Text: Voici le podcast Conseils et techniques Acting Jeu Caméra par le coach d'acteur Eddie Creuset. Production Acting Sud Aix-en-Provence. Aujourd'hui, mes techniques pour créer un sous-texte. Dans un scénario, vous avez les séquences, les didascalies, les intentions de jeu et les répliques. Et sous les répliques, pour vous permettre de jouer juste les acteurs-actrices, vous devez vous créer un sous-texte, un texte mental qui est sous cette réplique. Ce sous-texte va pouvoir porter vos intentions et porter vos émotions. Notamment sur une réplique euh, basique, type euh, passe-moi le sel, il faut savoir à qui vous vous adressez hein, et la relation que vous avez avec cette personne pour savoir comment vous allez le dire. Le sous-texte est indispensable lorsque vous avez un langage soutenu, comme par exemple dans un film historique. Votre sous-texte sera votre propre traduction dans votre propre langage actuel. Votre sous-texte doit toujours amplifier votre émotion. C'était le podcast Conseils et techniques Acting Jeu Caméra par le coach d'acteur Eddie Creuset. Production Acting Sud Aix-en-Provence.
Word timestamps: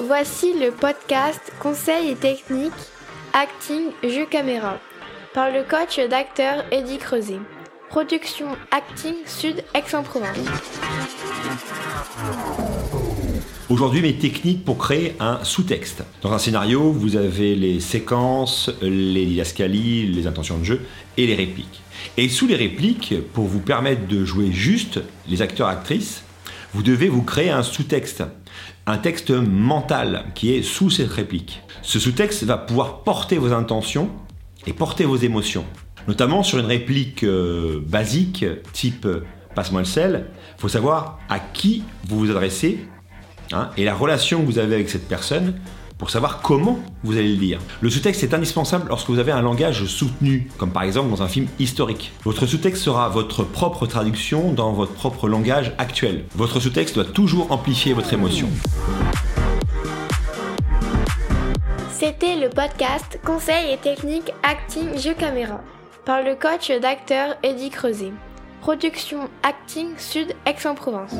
Voici 0.00 0.52
le 0.52 0.70
podcast 0.70 1.40
Conseils 1.60 2.10
et 2.10 2.14
techniques 2.14 2.72
Acting 3.32 3.90
Jeu 4.02 4.26
Caméra 4.26 4.78
par 5.32 5.50
le 5.50 5.62
coach 5.62 5.98
d'acteur 6.08 6.64
Eddie 6.70 6.98
Creuset. 6.98 7.40
Production 7.88 8.48
Acting 8.70 9.14
Sud 9.26 9.64
Aix-en-Provence. 9.74 10.36
Aujourd'hui, 13.70 14.02
mes 14.02 14.14
techniques 14.14 14.64
pour 14.64 14.78
créer 14.78 15.16
un 15.20 15.42
sous-texte. 15.42 16.04
Dans 16.22 16.32
un 16.32 16.38
scénario, 16.38 16.92
vous 16.92 17.16
avez 17.16 17.56
les 17.56 17.80
séquences, 17.80 18.70
les 18.82 19.26
didascalies, 19.26 20.06
les 20.06 20.26
intentions 20.26 20.58
de 20.58 20.64
jeu 20.64 20.80
et 21.16 21.26
les 21.26 21.34
répliques. 21.34 21.82
Et 22.16 22.28
sous 22.28 22.46
les 22.46 22.56
répliques, 22.56 23.14
pour 23.32 23.46
vous 23.46 23.60
permettre 23.60 24.06
de 24.06 24.24
jouer 24.24 24.52
juste 24.52 25.00
les 25.28 25.42
acteurs-actrices, 25.42 26.22
vous 26.74 26.82
devez 26.82 27.08
vous 27.08 27.22
créer 27.22 27.50
un 27.50 27.62
sous-texte, 27.62 28.24
un 28.86 28.98
texte 28.98 29.30
mental 29.30 30.24
qui 30.34 30.52
est 30.52 30.62
sous 30.62 30.90
cette 30.90 31.10
réplique. 31.10 31.62
Ce 31.82 32.00
sous-texte 32.00 32.42
va 32.42 32.58
pouvoir 32.58 33.04
porter 33.04 33.38
vos 33.38 33.52
intentions 33.52 34.10
et 34.66 34.72
porter 34.72 35.04
vos 35.04 35.16
émotions. 35.16 35.64
Notamment 36.08 36.42
sur 36.42 36.58
une 36.58 36.66
réplique 36.66 37.22
euh, 37.22 37.80
basique, 37.86 38.44
type 38.72 39.06
euh, 39.06 39.24
passe-moi 39.54 39.82
le 39.82 39.86
sel, 39.86 40.26
il 40.58 40.60
faut 40.60 40.68
savoir 40.68 41.20
à 41.28 41.38
qui 41.38 41.84
vous 42.08 42.18
vous 42.18 42.30
adressez 42.30 42.80
hein, 43.52 43.70
et 43.76 43.84
la 43.84 43.94
relation 43.94 44.40
que 44.40 44.46
vous 44.46 44.58
avez 44.58 44.74
avec 44.74 44.90
cette 44.90 45.06
personne 45.06 45.54
pour 46.04 46.10
savoir 46.10 46.42
comment 46.42 46.80
vous 47.02 47.16
allez 47.16 47.30
le 47.30 47.38
dire. 47.38 47.58
Le 47.80 47.88
sous-texte 47.88 48.22
est 48.22 48.34
indispensable 48.34 48.90
lorsque 48.90 49.08
vous 49.08 49.18
avez 49.18 49.32
un 49.32 49.40
langage 49.40 49.86
soutenu, 49.86 50.50
comme 50.58 50.70
par 50.70 50.82
exemple 50.82 51.08
dans 51.08 51.22
un 51.22 51.28
film 51.28 51.46
historique. 51.58 52.12
Votre 52.24 52.44
sous-texte 52.44 52.82
sera 52.82 53.08
votre 53.08 53.42
propre 53.42 53.86
traduction 53.86 54.52
dans 54.52 54.74
votre 54.74 54.92
propre 54.92 55.30
langage 55.30 55.72
actuel. 55.78 56.26
Votre 56.34 56.60
sous-texte 56.60 56.96
doit 56.96 57.06
toujours 57.06 57.50
amplifier 57.52 57.94
votre 57.94 58.12
émotion. 58.12 58.50
C'était 61.90 62.36
le 62.36 62.50
podcast 62.50 63.18
Conseils 63.24 63.72
et 63.72 63.78
techniques 63.78 64.30
Acting 64.42 64.98
Jeu 64.98 65.14
Caméra 65.14 65.62
par 66.04 66.20
le 66.20 66.34
coach 66.34 66.70
d'acteur 66.82 67.34
Eddie 67.42 67.70
Creuset. 67.70 68.12
Production 68.60 69.30
Acting 69.42 69.96
Sud 69.96 70.34
Aix-en-Provence. 70.44 71.14